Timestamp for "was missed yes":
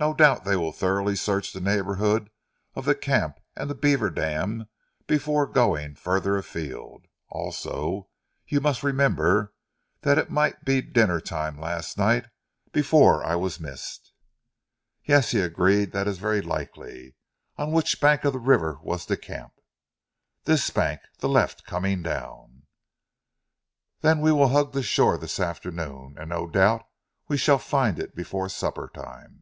13.36-15.30